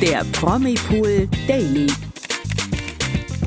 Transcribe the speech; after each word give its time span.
der 0.00 0.24
Promipool 0.32 1.28
Daily. 1.48 1.88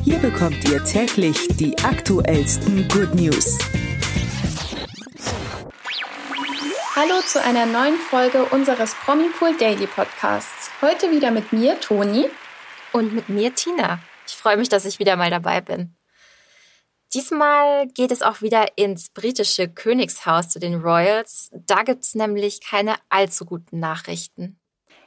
Hier 0.04 0.20
bekommt 0.20 0.68
ihr 0.68 0.84
täglich 0.84 1.48
die 1.56 1.78
aktuellsten 1.80 2.90
Good 2.90 3.16
News. 3.16 3.58
Hallo 6.94 7.22
zu 7.26 7.42
einer 7.42 7.66
neuen 7.66 7.96
Folge 7.96 8.44
unseres 8.46 8.94
Promipool 8.96 9.56
Daily 9.58 9.88
Podcasts. 9.88 10.70
Heute 10.82 11.10
wieder 11.12 11.32
mit 11.32 11.54
mir, 11.54 11.80
Toni. 11.80 12.30
Und 12.92 13.14
mit 13.14 13.30
mir, 13.30 13.56
Tina. 13.56 14.00
Ich 14.28 14.34
freue 14.34 14.58
mich, 14.58 14.68
dass 14.68 14.84
ich 14.84 15.00
wieder 15.00 15.16
mal 15.16 15.30
dabei 15.30 15.62
bin. 15.62 15.96
Diesmal 17.14 17.88
geht 17.88 18.12
es 18.12 18.22
auch 18.22 18.42
wieder 18.42 18.78
ins 18.78 19.10
britische 19.10 19.70
Königshaus 19.70 20.50
zu 20.50 20.60
den 20.60 20.82
Royals. 20.82 21.50
Da 21.54 21.84
gibt 21.84 22.04
es 22.04 22.14
nämlich 22.14 22.60
keine 22.62 22.96
allzu 23.08 23.46
guten 23.46 23.80
Nachrichten. 23.80 24.61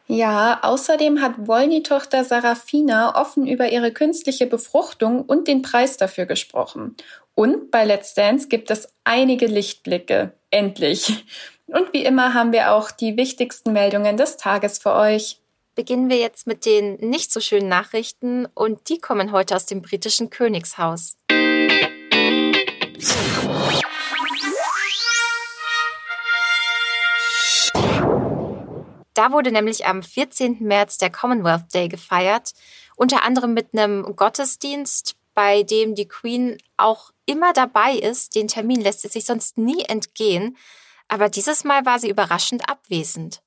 Ja, 0.07 0.61
außerdem 0.62 1.23
hat 1.23 1.47
Wolny-Tochter 1.47 2.24
Sarafina 2.24 3.19
offen 3.20 3.47
über 3.47 3.70
ihre 3.70 3.91
künstliche 3.91 4.46
Befruchtung 4.46 5.23
und 5.23 5.48
den 5.48 5.62
Preis 5.62 5.96
dafür 5.96 6.27
gesprochen. 6.27 6.96
Und 7.34 7.70
bei 7.70 7.84
Let's 7.84 8.15
Dance 8.15 8.48
gibt 8.48 8.70
es 8.70 8.88
einige 9.05 9.46
Lichtblicke. 9.46 10.32
Endlich. 10.51 11.24
Und 11.66 11.93
wie 11.93 12.05
immer 12.05 12.34
haben 12.34 12.52
wir 12.52 12.73
auch 12.73 12.91
die 12.91 13.16
wichtigsten 13.16 13.73
Meldungen 13.73 14.16
des 14.16 14.37
Tages 14.37 14.79
für 14.79 14.93
euch. 14.93 15.41
Beginnen 15.74 16.09
wir 16.09 16.18
jetzt 16.18 16.46
mit 16.46 16.66
den 16.66 16.96
nicht 16.96 17.32
so 17.32 17.41
schönen 17.41 17.68
Nachrichten 17.68 18.46
und 18.55 18.88
die 18.88 19.01
kommen 19.01 19.32
heute 19.32 19.57
aus 19.57 19.66
dem 19.66 19.82
britischen 19.82 20.30
Königshaus. 20.30 21.16
Da 29.24 29.33
wurde 29.33 29.52
nämlich 29.52 29.87
am 29.87 30.02
14. 30.02 30.59
März 30.60 30.98
der 30.98 31.09
Commonwealth 31.09 31.73
Day 31.73 31.88
gefeiert, 31.88 32.52
unter 32.95 33.24
anderem 33.24 33.54
mit 33.54 33.68
einem 33.73 34.16
Gottesdienst, 34.16 35.16
bei 35.32 35.62
dem 35.62 35.95
die 35.95 36.07
Queen 36.07 36.59
auch 36.76 37.10
immer 37.24 37.54
dabei 37.54 37.95
ist. 37.95 38.34
Den 38.34 38.49
Termin 38.49 38.82
lässt 38.82 39.01
sie 39.01 39.09
sich 39.09 39.24
sonst 39.24 39.57
nie 39.57 39.82
entgehen. 39.88 40.59
Aber 41.09 41.30
dieses 41.30 41.65
Mal 41.65 41.87
war 41.87 41.99
sie 41.99 42.10
überraschend 42.10 42.68
abwesend. 42.68 43.40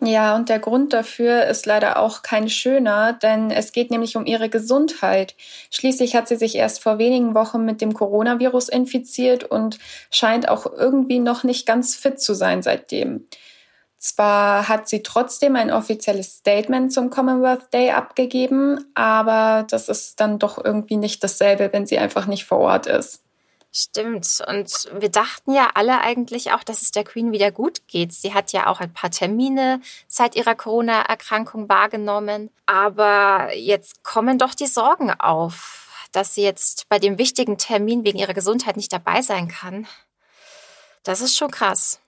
Ja, 0.00 0.34
und 0.34 0.48
der 0.48 0.58
Grund 0.58 0.94
dafür 0.94 1.44
ist 1.44 1.66
leider 1.66 1.98
auch 1.98 2.22
kein 2.22 2.48
schöner, 2.48 3.12
denn 3.12 3.50
es 3.50 3.72
geht 3.72 3.90
nämlich 3.90 4.16
um 4.16 4.24
ihre 4.24 4.48
Gesundheit. 4.48 5.34
Schließlich 5.70 6.16
hat 6.16 6.28
sie 6.28 6.36
sich 6.36 6.54
erst 6.54 6.82
vor 6.82 6.96
wenigen 6.96 7.34
Wochen 7.34 7.66
mit 7.66 7.82
dem 7.82 7.92
Coronavirus 7.92 8.70
infiziert 8.70 9.44
und 9.44 9.78
scheint 10.10 10.48
auch 10.48 10.64
irgendwie 10.64 11.18
noch 11.18 11.44
nicht 11.44 11.66
ganz 11.66 11.94
fit 11.94 12.22
zu 12.22 12.32
sein 12.32 12.62
seitdem. 12.62 13.26
Zwar 14.02 14.66
hat 14.66 14.88
sie 14.88 15.02
trotzdem 15.02 15.56
ein 15.56 15.70
offizielles 15.70 16.38
Statement 16.38 16.90
zum 16.90 17.10
Commonwealth 17.10 17.70
Day 17.70 17.90
abgegeben, 17.90 18.90
aber 18.94 19.66
das 19.68 19.90
ist 19.90 20.18
dann 20.20 20.38
doch 20.38 20.56
irgendwie 20.64 20.96
nicht 20.96 21.22
dasselbe, 21.22 21.68
wenn 21.74 21.86
sie 21.86 21.98
einfach 21.98 22.24
nicht 22.24 22.46
vor 22.46 22.60
Ort 22.60 22.86
ist. 22.86 23.22
Stimmt. 23.70 24.42
Und 24.48 24.88
wir 24.98 25.10
dachten 25.10 25.52
ja 25.52 25.72
alle 25.74 26.00
eigentlich 26.00 26.50
auch, 26.52 26.64
dass 26.64 26.80
es 26.80 26.92
der 26.92 27.04
Queen 27.04 27.30
wieder 27.30 27.52
gut 27.52 27.86
geht. 27.88 28.14
Sie 28.14 28.32
hat 28.32 28.52
ja 28.52 28.68
auch 28.68 28.80
ein 28.80 28.92
paar 28.94 29.10
Termine 29.10 29.82
seit 30.08 30.34
ihrer 30.34 30.54
Corona-Erkrankung 30.54 31.68
wahrgenommen. 31.68 32.48
Aber 32.64 33.54
jetzt 33.54 34.02
kommen 34.02 34.38
doch 34.38 34.54
die 34.54 34.66
Sorgen 34.66 35.12
auf, 35.12 36.08
dass 36.10 36.34
sie 36.34 36.42
jetzt 36.42 36.88
bei 36.88 36.98
dem 36.98 37.18
wichtigen 37.18 37.58
Termin 37.58 38.02
wegen 38.04 38.18
ihrer 38.18 38.34
Gesundheit 38.34 38.78
nicht 38.78 38.94
dabei 38.94 39.20
sein 39.20 39.48
kann. 39.48 39.86
Das 41.02 41.20
ist 41.20 41.36
schon 41.36 41.50
krass. 41.50 42.00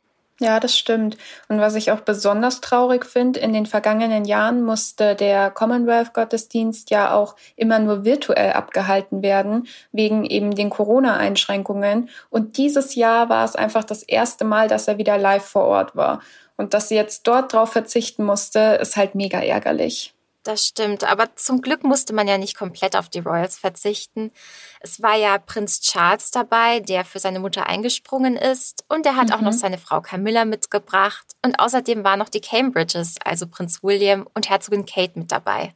Ja, 0.42 0.58
das 0.58 0.76
stimmt. 0.76 1.16
Und 1.46 1.60
was 1.60 1.76
ich 1.76 1.92
auch 1.92 2.00
besonders 2.00 2.60
traurig 2.60 3.06
finde, 3.06 3.38
in 3.38 3.52
den 3.52 3.64
vergangenen 3.64 4.24
Jahren 4.24 4.64
musste 4.64 5.14
der 5.14 5.52
Commonwealth-Gottesdienst 5.52 6.90
ja 6.90 7.14
auch 7.14 7.36
immer 7.54 7.78
nur 7.78 8.04
virtuell 8.04 8.52
abgehalten 8.54 9.22
werden, 9.22 9.68
wegen 9.92 10.24
eben 10.24 10.52
den 10.52 10.68
Corona-Einschränkungen. 10.68 12.10
Und 12.28 12.56
dieses 12.56 12.96
Jahr 12.96 13.28
war 13.28 13.44
es 13.44 13.54
einfach 13.54 13.84
das 13.84 14.02
erste 14.02 14.44
Mal, 14.44 14.66
dass 14.66 14.88
er 14.88 14.98
wieder 14.98 15.16
live 15.16 15.44
vor 15.44 15.66
Ort 15.66 15.94
war. 15.94 16.20
Und 16.56 16.74
dass 16.74 16.88
sie 16.88 16.96
jetzt 16.96 17.28
dort 17.28 17.52
drauf 17.52 17.70
verzichten 17.70 18.24
musste, 18.24 18.80
ist 18.82 18.96
halt 18.96 19.14
mega 19.14 19.38
ärgerlich. 19.38 20.12
Das 20.44 20.66
stimmt, 20.66 21.04
aber 21.04 21.36
zum 21.36 21.62
Glück 21.62 21.84
musste 21.84 22.12
man 22.12 22.26
ja 22.26 22.36
nicht 22.36 22.56
komplett 22.56 22.96
auf 22.96 23.08
die 23.08 23.20
Royals 23.20 23.56
verzichten. 23.56 24.32
Es 24.80 25.00
war 25.00 25.14
ja 25.16 25.38
Prinz 25.38 25.80
Charles 25.80 26.32
dabei, 26.32 26.80
der 26.80 27.04
für 27.04 27.20
seine 27.20 27.38
Mutter 27.38 27.66
eingesprungen 27.66 28.36
ist 28.36 28.84
und 28.88 29.06
er 29.06 29.14
hat 29.14 29.28
mhm. 29.28 29.34
auch 29.34 29.40
noch 29.40 29.52
mhm. 29.52 29.58
seine 29.58 29.78
Frau 29.78 30.00
Camilla 30.00 30.44
mitgebracht 30.44 31.24
und 31.44 31.60
außerdem 31.60 32.02
waren 32.02 32.18
noch 32.18 32.28
die 32.28 32.40
Cambridges, 32.40 33.14
also 33.24 33.46
Prinz 33.46 33.84
William 33.84 34.26
und 34.34 34.50
Herzogin 34.50 34.84
Kate 34.84 35.16
mit 35.16 35.30
dabei. 35.30 35.74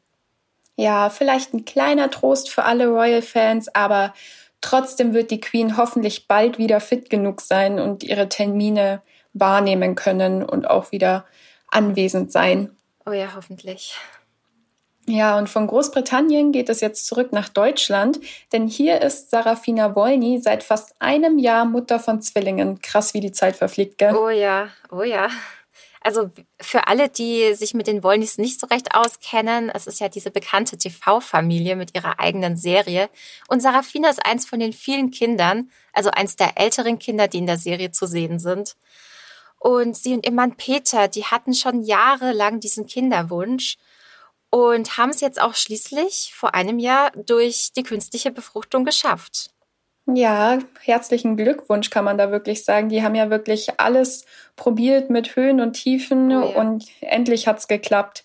Ja, 0.75 1.11
vielleicht 1.11 1.55
ein 1.55 1.65
kleiner 1.65 2.11
Trost 2.11 2.51
für 2.51 2.65
alle 2.65 2.89
Royal-Fans, 2.89 3.75
aber 3.75 4.15
trotzdem 4.61 5.15
wird 5.15 5.31
die 5.31 5.41
Queen 5.41 5.77
hoffentlich 5.77 6.27
bald 6.27 6.59
wieder 6.59 6.81
fit 6.81 7.09
genug 7.09 7.41
sein 7.41 7.79
und 7.79 8.03
ihre 8.03 8.29
Termine 8.29 9.01
wahrnehmen 9.33 9.95
können 9.95 10.43
und 10.43 10.69
auch 10.69 10.91
wieder 10.91 11.25
anwesend 11.69 12.33
sein. 12.33 12.77
Oh 13.07 13.13
ja, 13.13 13.35
hoffentlich. 13.37 13.95
Ja, 15.09 15.39
und 15.39 15.49
von 15.49 15.69
Großbritannien 15.69 16.51
geht 16.51 16.69
es 16.69 16.81
jetzt 16.81 17.07
zurück 17.07 17.33
nach 17.33 17.49
Deutschland, 17.49 18.19
denn 18.53 18.67
hier 18.67 19.03
ist 19.03 19.31
Sarafina 19.31 19.95
Wolny 19.95 20.41
seit 20.43 20.65
fast 20.65 20.95
einem 21.01 21.39
Jahr 21.39 21.65
Mutter 21.65 22.01
von 22.01 22.21
Zwillingen. 22.21 22.81
Krass, 22.83 23.15
wie 23.15 23.21
die 23.21 23.31
Zeit 23.31 23.55
verfliegt, 23.55 23.99
gell? 23.99 24.17
Oh 24.17 24.31
ja, 24.31 24.69
oh 24.91 25.05
ja. 25.05 25.29
Also 26.01 26.31
für 26.61 26.87
alle, 26.89 27.09
die 27.09 27.55
sich 27.55 27.75
mit 27.75 27.87
den 27.87 28.03
Wollnys 28.03 28.39
nicht 28.39 28.61
so 28.61 28.67
recht 28.67 28.95
auskennen, 28.95 29.71
es 29.71 29.87
ist 29.87 30.01
ja 30.01 30.09
diese 30.09 30.31
bekannte 30.31 30.77
TV-Familie 30.77 31.77
mit 31.77 31.97
ihrer 31.97 32.21
eigenen 32.21 32.57
Serie. 32.57 33.09
Und 33.49 33.61
Sarafina 33.61 34.11
ist 34.11 34.25
eins 34.25 34.47
von 34.47 34.61
den 34.61 34.73
vielen 34.73 35.11
Kindern, 35.11 35.71
also 35.93 36.11
eins 36.11 36.37
der 36.37 36.59
älteren 36.59 36.99
Kinder, 36.99 37.29
die 37.29 37.39
in 37.39 37.47
der 37.47 37.59
Serie 37.59 37.91
zu 37.91 38.07
sehen 38.07 38.39
sind. 38.39 38.77
Und 39.59 39.97
sie 39.97 40.15
und 40.15 40.27
ihr 40.27 40.33
Mann 40.33 40.57
Peter, 40.57 41.09
die 41.09 41.25
hatten 41.25 41.55
schon 41.55 41.81
jahrelang 41.81 42.61
diesen 42.61 42.87
Kinderwunsch 42.87 43.77
und 44.57 44.97
haben 44.97 45.11
es 45.11 45.21
jetzt 45.21 45.41
auch 45.41 45.55
schließlich 45.55 46.33
vor 46.35 46.55
einem 46.55 46.79
Jahr 46.79 47.11
durch 47.11 47.73
die 47.77 47.83
künstliche 47.83 48.31
Befruchtung 48.31 48.87
geschafft. 48.87 49.51
Ja, 50.07 50.61
herzlichen 50.81 51.37
Glückwunsch 51.37 51.91
kann 51.91 52.07
man 52.07 52.17
da 52.17 52.31
wirklich 52.31 52.65
sagen. 52.65 52.89
Die 52.89 53.03
haben 53.03 53.15
ja 53.15 53.29
wirklich 53.29 53.79
alles 53.79 54.25
probiert 54.55 55.11
mit 55.11 55.37
Höhen 55.37 55.61
und 55.61 55.75
Tiefen 55.75 56.33
oh 56.33 56.53
ja. 56.53 56.61
und 56.61 56.87
endlich 57.03 57.47
hat 57.47 57.59
es 57.59 57.69
geklappt. 57.69 58.25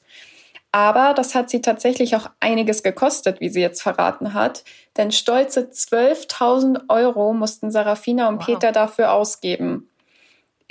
Aber 0.72 1.14
das 1.14 1.36
hat 1.36 1.50
sie 1.50 1.60
tatsächlich 1.60 2.16
auch 2.16 2.30
einiges 2.40 2.82
gekostet, 2.82 3.42
wie 3.42 3.50
sie 3.50 3.60
jetzt 3.60 3.82
verraten 3.82 4.34
hat. 4.34 4.64
Denn 4.96 5.12
stolze 5.12 5.64
12.000 5.64 6.84
Euro 6.88 7.34
mussten 7.34 7.72
Sarafina 7.72 8.30
und 8.30 8.38
wow. 8.38 8.46
Peter 8.46 8.72
dafür 8.72 9.12
ausgeben. 9.12 9.91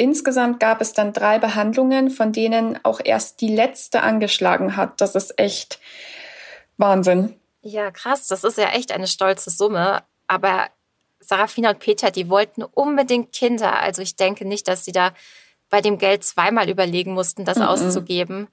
Insgesamt 0.00 0.60
gab 0.60 0.80
es 0.80 0.94
dann 0.94 1.12
drei 1.12 1.38
Behandlungen, 1.38 2.08
von 2.08 2.32
denen 2.32 2.82
auch 2.86 3.00
erst 3.04 3.42
die 3.42 3.54
letzte 3.54 4.00
angeschlagen 4.00 4.74
hat. 4.74 4.98
Das 5.02 5.14
ist 5.14 5.38
echt 5.38 5.78
Wahnsinn. 6.78 7.38
Ja, 7.60 7.90
krass. 7.90 8.26
Das 8.26 8.42
ist 8.42 8.56
ja 8.56 8.70
echt 8.70 8.92
eine 8.92 9.06
stolze 9.06 9.50
Summe. 9.50 10.02
Aber 10.26 10.68
Sarafina 11.20 11.72
und 11.72 11.80
Peter, 11.80 12.10
die 12.10 12.30
wollten 12.30 12.62
unbedingt 12.62 13.32
Kinder. 13.32 13.78
Also 13.78 14.00
ich 14.00 14.16
denke 14.16 14.46
nicht, 14.46 14.68
dass 14.68 14.86
sie 14.86 14.92
da 14.92 15.12
bei 15.68 15.82
dem 15.82 15.98
Geld 15.98 16.24
zweimal 16.24 16.70
überlegen 16.70 17.12
mussten, 17.12 17.44
das 17.44 17.58
-mm. 17.58 17.66
auszugeben. 17.66 18.48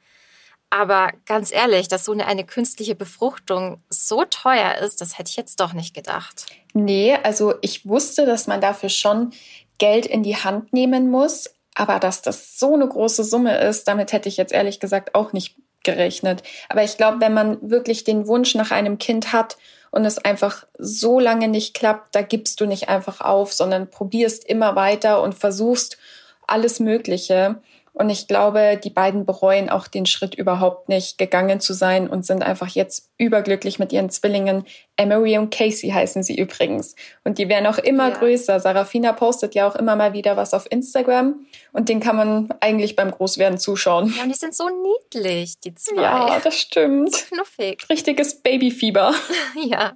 Aber 0.70 1.14
ganz 1.26 1.54
ehrlich, 1.54 1.88
dass 1.88 2.04
so 2.04 2.12
eine, 2.12 2.26
eine 2.26 2.44
künstliche 2.44 2.94
Befruchtung 2.94 3.82
so 3.90 4.26
teuer 4.26 4.76
ist, 4.80 5.00
das 5.00 5.18
hätte 5.18 5.30
ich 5.30 5.38
jetzt 5.38 5.62
doch 5.62 5.72
nicht 5.72 5.96
gedacht. 5.96 6.48
Nee, 6.74 7.16
also 7.24 7.56
ich 7.62 7.88
wusste, 7.88 8.26
dass 8.26 8.48
man 8.48 8.60
dafür 8.60 8.90
schon 8.90 9.32
Geld 9.78 10.06
in 10.06 10.24
die 10.24 10.36
Hand 10.38 10.74
nehmen 10.74 11.10
muss. 11.10 11.54
Aber 11.76 12.00
dass 12.00 12.22
das 12.22 12.58
so 12.58 12.74
eine 12.74 12.88
große 12.88 13.24
Summe 13.24 13.58
ist, 13.60 13.88
damit 13.88 14.12
hätte 14.12 14.30
ich 14.30 14.38
jetzt 14.38 14.54
ehrlich 14.54 14.80
gesagt 14.80 15.14
auch 15.14 15.32
nicht 15.32 15.56
gerechnet. 15.84 16.44
Aber 16.70 16.84
ich 16.84 16.98
glaube, 16.98 17.22
wenn 17.22 17.34
man 17.34 17.58
wirklich 17.62 18.04
den 18.04 18.28
Wunsch 18.28 18.56
nach 18.56 18.72
einem 18.72 18.98
Kind 18.98 19.32
hat 19.32 19.58
und 19.92 20.06
es 20.06 20.18
einfach 20.18 20.66
so 20.78 21.20
lange 21.20 21.48
nicht 21.48 21.74
klappt, 21.74 22.16
da 22.16 22.22
gibst 22.22 22.60
du 22.62 22.66
nicht 22.66 22.90
einfach 22.90 23.22
auf, 23.22 23.54
sondern 23.54 23.90
probierst 23.90 24.44
immer 24.44 24.76
weiter 24.76 25.22
und 25.22 25.36
versuchst 25.36 25.98
alles 26.46 26.80
Mögliche. 26.80 27.62
Und 27.98 28.12
ich 28.12 28.28
glaube, 28.28 28.80
die 28.84 28.92
beiden 28.92 29.26
bereuen 29.26 29.72
auch 29.72 29.88
den 29.88 30.06
Schritt 30.06 30.36
überhaupt 30.36 30.88
nicht, 30.88 31.18
gegangen 31.18 31.60
zu 31.60 31.74
sein 31.74 32.08
und 32.08 32.28
sind 32.28 32.44
einfach 32.44 32.68
jetzt 32.68 33.10
überglücklich 33.18 33.80
mit 33.80 33.92
ihren 33.92 34.12
Zwillingen. 34.12 34.66
Emery 34.98 35.40
und 35.40 35.50
Casey 35.50 35.90
heißen 35.90 36.22
sie 36.22 36.38
übrigens. 36.38 36.96
Und 37.24 37.40
die 37.40 37.50
werden 37.50 37.66
auch 37.66 37.80
immer 37.80 38.10
ja. 38.10 38.16
größer. 38.16 38.60
Sarafina 38.60 39.14
postet 39.14 39.56
ja 39.56 39.68
auch 39.68 39.76
immer 39.76 39.96
mal 39.96 40.14
wieder 40.14 40.38
was 40.38 40.54
auf 40.54 40.72
Instagram. 40.72 41.48
Und 41.72 41.90
den 41.90 42.00
kann 42.00 42.16
man 42.16 42.50
eigentlich 42.60 42.96
beim 42.96 43.10
Großwerden 43.10 43.58
zuschauen. 43.58 44.14
Ja, 44.16 44.24
und 44.24 44.30
die 44.30 44.36
sind 44.36 44.56
so 44.56 44.70
niedlich, 44.70 45.60
die 45.60 45.74
zwei. 45.74 46.04
Ja, 46.04 46.40
das 46.40 46.56
stimmt. 46.56 47.16
So 47.16 47.26
knuffig. 47.36 47.90
Richtiges 47.90 48.42
Babyfieber. 48.42 49.16
ja. 49.66 49.94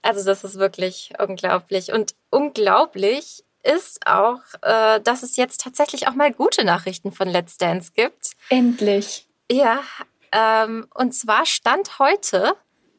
Also 0.00 0.24
das 0.24 0.42
ist 0.42 0.58
wirklich 0.58 1.12
unglaublich. 1.18 1.92
Und 1.92 2.14
unglaublich 2.30 3.44
ist 3.62 4.06
auch, 4.06 4.40
äh, 4.62 5.00
dass 5.00 5.22
es 5.22 5.36
jetzt 5.36 5.60
tatsächlich 5.60 6.08
auch 6.08 6.14
mal 6.14 6.32
gute 6.32 6.64
Nachrichten 6.64 7.12
von 7.12 7.28
Let's 7.28 7.58
Dance 7.58 7.92
gibt. 7.94 8.32
Endlich. 8.48 9.26
Ja, 9.50 9.80
Ähm, 10.32 10.86
und 10.94 11.12
zwar 11.12 11.44
Stand 11.44 11.98
heute 11.98 12.54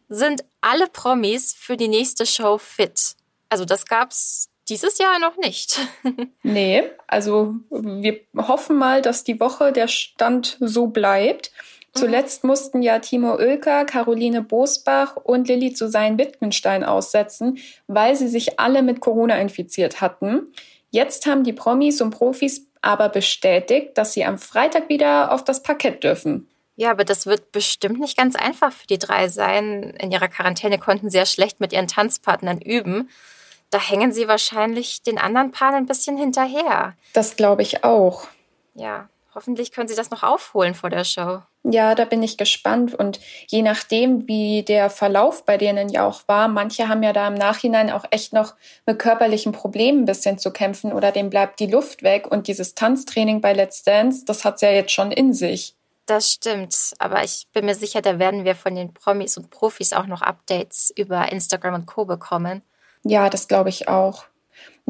sind 0.10 0.44
alle 0.60 0.88
Promis 0.88 1.54
für 1.54 1.78
die 1.78 1.88
nächste 1.88 2.26
Show 2.26 2.58
fit. 2.58 3.16
Also 3.50 3.64
das 3.66 3.86
gab's 3.86 4.50
dieses 4.68 4.98
Jahr 4.98 5.20
noch 5.20 5.38
nicht. 5.38 5.80
nee, 6.44 6.84
also 7.08 7.56
wir 7.70 8.20
hoffen 8.36 8.78
mal, 8.78 9.02
dass 9.02 9.24
die 9.24 9.40
Woche 9.40 9.72
der 9.72 9.88
Stand 9.88 10.58
so 10.60 10.88
bleibt. 10.88 11.52
Zuletzt 11.94 12.44
mussten 12.44 12.82
ja 12.82 13.00
Timo 13.00 13.36
Oelker, 13.36 13.86
Caroline 13.86 14.42
Bosbach 14.42 15.18
und 15.18 15.48
Lilly 15.48 15.74
zu 15.74 15.90
seinen 15.90 16.18
Wittgenstein 16.18 16.84
aussetzen, 16.84 17.58
weil 17.88 18.16
sie 18.16 18.30
sich 18.30 18.60
alle 18.60 18.82
mit 18.82 19.02
Corona 19.02 19.38
infiziert 19.40 20.00
hatten. 20.00 20.48
Jetzt 20.90 21.26
haben 21.26 21.44
die 21.44 21.54
Promis 21.54 22.02
und 22.02 22.12
Profis 22.12 22.68
aber 22.82 23.10
bestätigt, 23.10 23.98
dass 23.98 24.14
sie 24.14 24.26
am 24.26 24.38
Freitag 24.38 24.90
wieder 24.90 25.32
auf 25.32 25.44
das 25.44 25.64
Parkett 25.64 26.04
dürfen. 26.04 26.48
Ja, 26.76 26.92
aber 26.92 27.04
das 27.04 27.26
wird 27.26 27.52
bestimmt 27.52 28.00
nicht 28.00 28.18
ganz 28.18 28.36
einfach 28.36 28.72
für 28.72 28.88
die 28.88 28.98
drei 28.98 29.28
sein. 29.28 29.94
In 30.00 30.12
ihrer 30.12 30.30
Quarantäne 30.30 30.80
konnten 30.80 31.10
sie 31.10 31.18
ja 31.18 31.26
schlecht 31.26 31.60
mit 31.60 31.74
ihren 31.74 31.88
Tanzpartnern 31.88 32.60
üben. 32.60 33.10
Da 33.70 33.80
hängen 33.80 34.12
sie 34.12 34.28
wahrscheinlich 34.28 35.04
den 35.04 35.18
anderen 35.18 35.52
Paaren 35.52 35.76
ein 35.76 35.86
bisschen 35.86 36.18
hinterher. 36.18 36.96
Das 37.14 37.36
glaube 37.36 37.62
ich 37.62 37.84
auch. 37.84 38.28
Ja, 38.74 39.10
hoffentlich 39.36 39.72
können 39.72 39.88
sie 39.88 39.96
das 39.96 40.10
noch 40.10 40.24
aufholen 40.24 40.74
vor 40.74 40.90
der 40.90 41.04
Show. 41.04 41.42
Ja, 41.64 41.94
da 41.94 42.06
bin 42.06 42.24
ich 42.24 42.38
gespannt. 42.38 42.96
Und 42.96 43.20
je 43.48 43.62
nachdem, 43.62 44.28
wie 44.28 44.64
der 44.64 44.90
Verlauf 44.90 45.46
bei 45.46 45.58
denen 45.58 45.90
ja 45.90 46.08
auch 46.08 46.22
war, 46.28 46.48
manche 46.48 46.88
haben 46.88 47.04
ja 47.04 47.14
da 47.14 47.28
im 47.28 47.36
Nachhinein 47.36 47.92
auch 47.92 48.06
echt 48.10 48.34
noch 48.34 48.56
mit 48.88 48.98
körperlichen 48.98 49.52
Problemen 49.52 50.00
ein 50.04 50.06
bisschen 50.06 50.40
zu 50.40 50.52
kämpfen 50.52 50.92
oder 50.92 51.12
dem 51.12 51.30
bleibt 51.30 51.60
die 51.60 51.68
Luft 51.68 52.02
weg. 52.02 52.26
Und 52.32 52.48
dieses 52.48 52.74
Tanztraining 52.74 53.42
bei 53.42 53.54
Let's 53.54 53.84
Dance, 53.84 54.26
das 54.26 54.44
hat's 54.44 54.62
ja 54.62 54.72
jetzt 54.72 54.92
schon 54.92 55.12
in 55.12 55.34
sich. 55.34 55.76
Das 56.08 56.32
stimmt. 56.32 56.76
Aber 56.98 57.24
ich 57.24 57.48
bin 57.54 57.66
mir 57.66 57.76
sicher, 57.76 58.02
da 58.02 58.18
werden 58.18 58.44
wir 58.44 58.56
von 58.56 58.74
den 58.74 58.94
Promis 58.94 59.38
und 59.38 59.52
Profis 59.52 59.94
auch 59.94 60.08
noch 60.08 60.24
Updates 60.24 60.92
über 60.96 61.32
Instagram 61.32 61.76
und 61.76 61.86
Co. 61.86 62.06
bekommen. 62.06 62.64
Ja, 63.04 63.30
das 63.30 63.48
glaube 63.48 63.70
ich 63.70 63.88
auch 63.88 64.26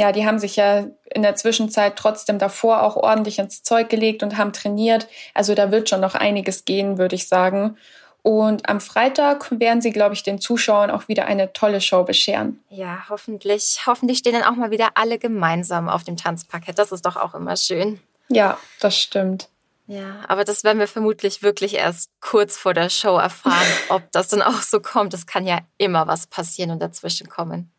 ja, 0.01 0.11
die 0.11 0.25
haben 0.25 0.39
sich 0.39 0.55
ja 0.55 0.87
in 1.13 1.21
der 1.21 1.35
Zwischenzeit 1.35 1.95
trotzdem 1.95 2.39
davor 2.39 2.81
auch 2.81 2.95
ordentlich 2.95 3.37
ins 3.37 3.61
Zeug 3.61 3.87
gelegt 3.87 4.23
und 4.23 4.35
haben 4.35 4.51
trainiert. 4.51 5.07
Also 5.35 5.53
da 5.53 5.69
wird 5.69 5.89
schon 5.89 6.01
noch 6.01 6.15
einiges 6.15 6.65
gehen, 6.65 6.97
würde 6.97 7.13
ich 7.13 7.27
sagen. 7.27 7.77
Und 8.23 8.67
am 8.67 8.81
Freitag 8.81 9.51
werden 9.51 9.79
sie, 9.79 9.91
glaube 9.91 10.15
ich, 10.15 10.23
den 10.23 10.41
Zuschauern 10.41 10.89
auch 10.89 11.07
wieder 11.07 11.27
eine 11.27 11.53
tolle 11.53 11.81
Show 11.81 12.03
bescheren. 12.03 12.59
Ja, 12.69 13.05
hoffentlich. 13.09 13.81
Hoffentlich 13.85 14.17
stehen 14.17 14.33
dann 14.33 14.43
auch 14.43 14.55
mal 14.55 14.71
wieder 14.71 14.89
alle 14.95 15.19
gemeinsam 15.19 15.87
auf 15.87 16.03
dem 16.03 16.17
Tanzparkett. 16.17 16.79
Das 16.79 16.91
ist 16.91 17.05
doch 17.05 17.15
auch 17.15 17.35
immer 17.35 17.55
schön. 17.55 17.99
Ja, 18.27 18.57
das 18.79 18.97
stimmt. 18.97 19.49
Ja, 19.85 20.21
aber 20.27 20.45
das 20.45 20.63
werden 20.63 20.79
wir 20.79 20.87
vermutlich 20.87 21.43
wirklich 21.43 21.75
erst 21.75 22.09
kurz 22.21 22.57
vor 22.57 22.73
der 22.73 22.89
Show 22.89 23.17
erfahren, 23.17 23.67
ob 23.89 24.11
das 24.11 24.29
dann 24.29 24.41
auch 24.41 24.63
so 24.63 24.79
kommt. 24.79 25.13
Es 25.13 25.27
kann 25.27 25.45
ja 25.45 25.59
immer 25.77 26.07
was 26.07 26.25
passieren 26.25 26.71
und 26.71 26.81
dazwischen 26.81 27.29
kommen. 27.29 27.71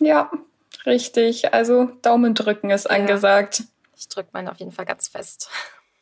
Ja, 0.00 0.30
Richtig, 0.86 1.52
also 1.52 1.90
Daumen 2.02 2.34
drücken 2.34 2.70
ist 2.70 2.84
ja. 2.84 2.92
angesagt. 2.92 3.64
Ich 3.96 4.08
drücke 4.08 4.28
meinen 4.32 4.48
auf 4.48 4.58
jeden 4.58 4.72
Fall 4.72 4.86
ganz 4.86 5.08
fest. 5.08 5.50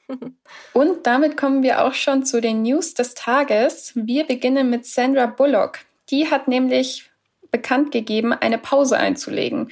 Und 0.74 1.06
damit 1.06 1.36
kommen 1.36 1.62
wir 1.62 1.84
auch 1.84 1.94
schon 1.94 2.24
zu 2.24 2.40
den 2.40 2.62
News 2.62 2.92
des 2.92 3.14
Tages. 3.14 3.92
Wir 3.94 4.24
beginnen 4.24 4.68
mit 4.68 4.84
Sandra 4.84 5.26
Bullock. 5.26 5.78
Die 6.10 6.30
hat 6.30 6.48
nämlich 6.48 7.10
bekannt 7.50 7.92
gegeben, 7.92 8.32
eine 8.32 8.58
Pause 8.58 8.98
einzulegen. 8.98 9.70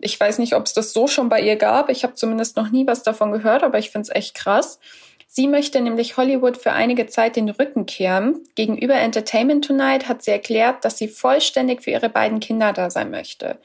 Ich 0.00 0.18
weiß 0.18 0.38
nicht, 0.38 0.54
ob 0.54 0.66
es 0.66 0.72
das 0.72 0.92
so 0.92 1.06
schon 1.06 1.28
bei 1.28 1.40
ihr 1.40 1.56
gab. 1.56 1.90
Ich 1.90 2.02
habe 2.02 2.14
zumindest 2.14 2.56
noch 2.56 2.70
nie 2.70 2.86
was 2.86 3.02
davon 3.02 3.30
gehört, 3.30 3.62
aber 3.62 3.78
ich 3.78 3.90
finde 3.90 4.08
es 4.08 4.16
echt 4.16 4.34
krass. 4.34 4.80
Sie 5.28 5.46
möchte 5.46 5.80
nämlich 5.80 6.16
Hollywood 6.16 6.56
für 6.56 6.72
einige 6.72 7.06
Zeit 7.06 7.36
den 7.36 7.50
Rücken 7.50 7.86
kehren. 7.86 8.40
Gegenüber 8.56 8.94
Entertainment 8.94 9.64
Tonight 9.64 10.08
hat 10.08 10.22
sie 10.22 10.32
erklärt, 10.32 10.84
dass 10.84 10.98
sie 10.98 11.06
vollständig 11.06 11.82
für 11.82 11.90
ihre 11.90 12.08
beiden 12.08 12.40
Kinder 12.40 12.72
da 12.72 12.90
sein 12.90 13.12
möchte. 13.12 13.58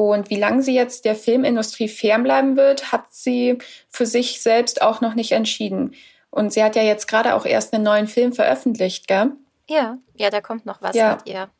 Und 0.00 0.30
wie 0.30 0.36
lange 0.36 0.62
sie 0.62 0.74
jetzt 0.74 1.04
der 1.04 1.14
Filmindustrie 1.14 1.86
fernbleiben 1.86 2.56
wird, 2.56 2.90
hat 2.90 3.04
sie 3.10 3.58
für 3.90 4.06
sich 4.06 4.40
selbst 4.40 4.80
auch 4.80 5.02
noch 5.02 5.12
nicht 5.12 5.32
entschieden. 5.32 5.94
Und 6.30 6.54
sie 6.54 6.64
hat 6.64 6.74
ja 6.74 6.82
jetzt 6.82 7.06
gerade 7.06 7.34
auch 7.34 7.44
erst 7.44 7.74
einen 7.74 7.84
neuen 7.84 8.06
Film 8.06 8.32
veröffentlicht, 8.32 9.08
gell? 9.08 9.32
Ja, 9.68 9.98
ja, 10.14 10.30
da 10.30 10.40
kommt 10.40 10.64
noch 10.64 10.80
was 10.80 10.96
ja. 10.96 11.16
mit 11.16 11.28
ihr. 11.28 11.50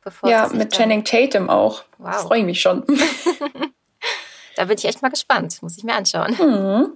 Bevor 0.00 0.30
ja, 0.30 0.48
mit 0.48 0.72
Channing 0.72 1.04
Tatum 1.04 1.50
auch. 1.50 1.84
Wow. 1.98 2.22
Freue 2.22 2.38
ich 2.38 2.46
mich 2.46 2.62
schon. 2.62 2.86
da 4.56 4.64
bin 4.64 4.78
ich 4.78 4.86
echt 4.86 5.02
mal 5.02 5.10
gespannt. 5.10 5.62
Muss 5.62 5.76
ich 5.76 5.84
mir 5.84 5.94
anschauen. 5.94 6.34
Mhm. 6.40 6.92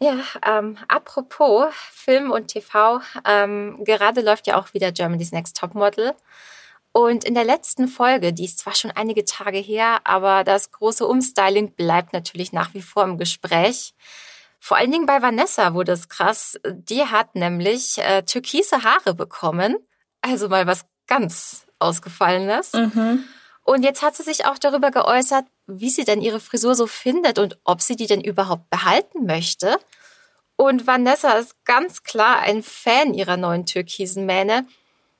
Ja, 0.00 0.18
ähm, 0.44 0.78
apropos 0.88 1.66
Film 1.92 2.32
und 2.32 2.48
TV, 2.48 3.00
ähm, 3.24 3.84
gerade 3.84 4.22
läuft 4.22 4.48
ja 4.48 4.58
auch 4.58 4.74
wieder 4.74 4.90
Germany's 4.90 5.30
Next 5.30 5.56
Topmodel. 5.56 6.12
Und 6.98 7.22
in 7.22 7.34
der 7.34 7.44
letzten 7.44 7.86
Folge, 7.86 8.32
die 8.32 8.46
ist 8.46 8.58
zwar 8.58 8.74
schon 8.74 8.90
einige 8.90 9.24
Tage 9.24 9.58
her, 9.58 10.00
aber 10.02 10.42
das 10.42 10.72
große 10.72 11.06
Umstyling 11.06 11.76
bleibt 11.76 12.12
natürlich 12.12 12.52
nach 12.52 12.74
wie 12.74 12.82
vor 12.82 13.04
im 13.04 13.18
Gespräch. 13.18 13.94
Vor 14.58 14.78
allen 14.78 14.90
Dingen 14.90 15.06
bei 15.06 15.22
Vanessa 15.22 15.74
wurde 15.74 15.92
es 15.92 16.08
krass. 16.08 16.58
Die 16.66 17.04
hat 17.04 17.36
nämlich 17.36 17.98
äh, 17.98 18.22
türkise 18.22 18.82
Haare 18.82 19.14
bekommen. 19.14 19.76
Also 20.22 20.48
mal 20.48 20.66
was 20.66 20.86
ganz 21.06 21.68
Ausgefallenes. 21.78 22.72
Mhm. 22.72 23.22
Und 23.62 23.84
jetzt 23.84 24.02
hat 24.02 24.16
sie 24.16 24.24
sich 24.24 24.46
auch 24.46 24.58
darüber 24.58 24.90
geäußert, 24.90 25.44
wie 25.68 25.90
sie 25.90 26.04
denn 26.04 26.20
ihre 26.20 26.40
Frisur 26.40 26.74
so 26.74 26.88
findet 26.88 27.38
und 27.38 27.60
ob 27.62 27.80
sie 27.80 27.94
die 27.94 28.08
denn 28.08 28.22
überhaupt 28.22 28.70
behalten 28.70 29.24
möchte. 29.24 29.76
Und 30.56 30.88
Vanessa 30.88 31.34
ist 31.34 31.64
ganz 31.64 32.02
klar 32.02 32.40
ein 32.40 32.64
Fan 32.64 33.14
ihrer 33.14 33.36
neuen 33.36 33.66
türkisen 33.66 34.26
Mähne. 34.26 34.66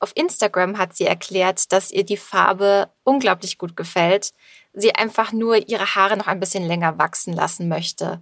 Auf 0.00 0.12
Instagram 0.14 0.78
hat 0.78 0.94
sie 0.94 1.06
erklärt, 1.06 1.72
dass 1.72 1.90
ihr 1.90 2.04
die 2.04 2.16
Farbe 2.16 2.90
unglaublich 3.02 3.58
gut 3.58 3.76
gefällt. 3.76 4.32
Sie 4.72 4.94
einfach 4.94 5.32
nur 5.32 5.68
ihre 5.68 5.94
Haare 5.94 6.16
noch 6.16 6.28
ein 6.28 6.40
bisschen 6.40 6.66
länger 6.66 6.98
wachsen 6.98 7.32
lassen 7.32 7.68
möchte. 7.68 8.20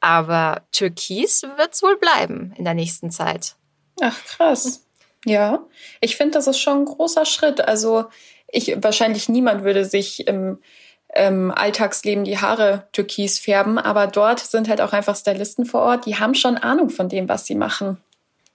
Aber 0.00 0.62
Türkis 0.72 1.42
wird 1.42 1.74
es 1.74 1.82
wohl 1.82 1.98
bleiben 1.98 2.54
in 2.56 2.64
der 2.64 2.74
nächsten 2.74 3.10
Zeit. 3.10 3.56
Ach, 4.00 4.16
krass. 4.24 4.86
Ja, 5.26 5.66
ich 6.00 6.16
finde, 6.16 6.32
das 6.32 6.46
ist 6.46 6.58
schon 6.58 6.78
ein 6.78 6.84
großer 6.86 7.26
Schritt. 7.26 7.60
Also, 7.60 8.06
ich, 8.48 8.74
wahrscheinlich 8.82 9.28
niemand 9.28 9.64
würde 9.64 9.84
sich 9.84 10.26
im, 10.26 10.58
im 11.14 11.50
Alltagsleben 11.50 12.24
die 12.24 12.38
Haare 12.38 12.88
türkis 12.92 13.38
färben, 13.38 13.78
aber 13.78 14.06
dort 14.06 14.40
sind 14.40 14.68
halt 14.68 14.80
auch 14.80 14.94
einfach 14.94 15.16
Stylisten 15.16 15.66
vor 15.66 15.82
Ort, 15.82 16.06
die 16.06 16.16
haben 16.16 16.34
schon 16.34 16.56
Ahnung 16.56 16.88
von 16.88 17.10
dem, 17.10 17.28
was 17.28 17.44
sie 17.44 17.54
machen. 17.54 17.98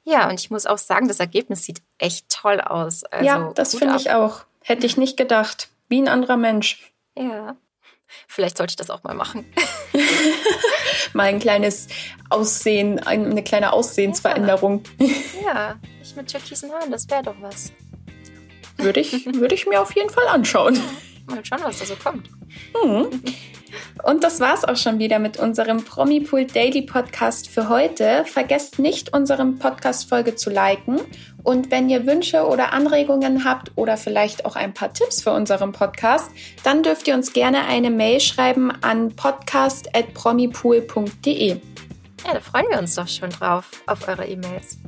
Ja, 0.06 0.30
und 0.30 0.40
ich 0.40 0.52
muss 0.52 0.68
auch 0.68 0.78
sagen, 0.78 1.08
das 1.08 1.20
Ergebnis 1.20 1.64
sieht 1.64 1.82
echt 1.98 2.30
toll 2.30 2.62
aus. 2.62 3.04
Also, 3.06 3.26
ja, 3.26 3.52
das 3.56 3.76
finde 3.76 3.98
ich 3.98 4.12
auch. 4.12 4.46
Hätte 4.62 4.86
ich 4.86 4.98
nicht 4.98 5.18
gedacht. 5.18 5.70
Wie 5.90 6.00
ein 6.02 6.08
anderer 6.08 6.38
Mensch. 6.38 6.94
Ja. 7.18 7.58
Vielleicht 8.28 8.58
sollte 8.58 8.72
ich 8.72 8.76
das 8.76 8.92
auch 8.92 9.04
mal 9.04 9.16
machen. 9.16 9.46
mal 11.14 11.24
ein 11.24 11.40
kleines 11.40 11.88
Aussehen, 12.30 13.00
eine 13.00 13.44
kleine 13.44 13.74
Aussehensveränderung. 13.74 14.84
Ja, 15.00 15.08
ja. 15.44 15.80
ich 16.02 16.16
mit 16.16 16.30
türkisen 16.30 16.72
Haaren, 16.72 16.92
das 16.92 17.10
wäre 17.10 17.24
doch 17.24 17.36
was. 17.42 17.72
Würde 18.78 19.00
ich, 19.00 19.26
würde 19.26 19.56
ich 19.56 19.66
mir 19.66 19.82
auf 19.82 19.96
jeden 19.96 20.12
Fall 20.12 20.28
anschauen. 20.28 20.80
Mal 21.26 21.44
schauen, 21.44 21.62
was 21.64 21.80
da 21.80 21.86
so 21.86 21.96
kommt. 21.96 22.30
Hm. 22.80 23.10
Und 24.04 24.24
das 24.24 24.40
war's 24.40 24.66
auch 24.66 24.78
schon 24.78 24.98
wieder 25.00 25.18
mit 25.20 25.38
unserem 25.38 25.84
Promipool 25.84 26.46
Daily 26.46 26.84
Podcast 26.84 27.50
für 27.50 27.68
heute. 27.70 28.24
Vergesst 28.26 28.80
nicht, 28.80 29.14
unseren 29.14 29.60
Podcast-Folge 29.60 30.36
zu 30.36 30.50
liken. 30.50 31.02
Und 31.44 31.70
wenn 31.72 31.90
ihr 31.90 32.08
Wünsche 32.08 32.46
oder 32.46 32.74
Anregungen 32.74 33.46
habt 33.46 33.72
oder 33.76 33.96
vielleicht 33.98 34.46
auch 34.46 34.56
ein 34.56 34.74
paar 34.74 34.94
Tipps 34.94 35.22
für 35.22 35.32
unseren 35.32 35.72
Podcast, 35.72 36.32
dann 36.64 36.84
dürft 36.84 37.08
ihr 37.08 37.14
uns 37.14 37.34
gerne 37.34 37.68
eine 37.68 37.92
Mail 37.92 38.20
schreiben 38.20 38.72
an 38.82 39.16
podcast.promipool.de. 39.16 41.62
Ja, 42.26 42.34
da 42.34 42.40
freuen 42.40 42.66
wir 42.70 42.80
uns 42.80 42.96
doch 42.96 43.08
schon 43.08 43.30
drauf, 43.30 43.84
auf 43.86 44.08
eure 44.08 44.26
E-Mails. 44.26 44.80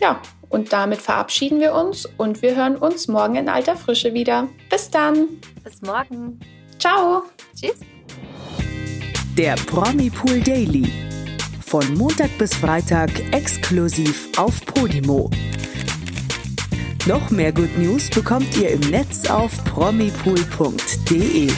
Ja, 0.00 0.20
und 0.48 0.72
damit 0.72 1.02
verabschieden 1.02 1.58
wir 1.58 1.74
uns 1.74 2.06
und 2.16 2.42
wir 2.42 2.54
hören 2.54 2.76
uns 2.76 3.08
morgen 3.08 3.34
in 3.34 3.48
alter 3.48 3.76
Frische 3.76 4.14
wieder. 4.14 4.48
Bis 4.70 4.90
dann. 4.90 5.40
Bis 5.64 5.82
morgen. 5.82 6.38
Ciao. 6.78 7.24
Tschüss. 7.56 7.80
Der 9.36 9.56
Promi 9.56 10.10
Pool 10.10 10.38
Daily. 10.42 10.88
Von 11.66 11.82
Montag 11.94 12.30
bis 12.38 12.54
Freitag 12.54 13.10
exklusiv 13.32 14.28
auf 14.36 14.64
Podimo. 14.64 15.28
Noch 17.06 17.30
mehr 17.30 17.52
Good 17.52 17.76
News 17.76 18.08
bekommt 18.10 18.56
ihr 18.56 18.70
im 18.70 18.80
Netz 18.90 19.28
auf 19.28 19.52
promipool.de. 19.64 21.50